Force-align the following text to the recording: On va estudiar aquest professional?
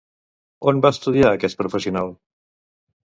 On 0.71 0.79
va 0.85 0.91
estudiar 0.95 1.29
aquest 1.33 1.59
professional? 1.63 2.13